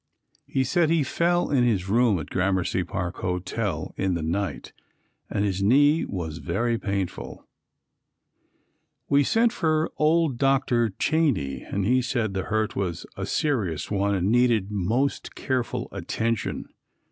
[0.47, 4.73] He said he fell in his room at Gramercy Park Hotel in the night,
[5.29, 7.45] and his knee was very painful.
[9.09, 10.89] We sent for old Dr.
[10.89, 16.65] Cheney and he said the hurt was a serious one and needed most careful attention.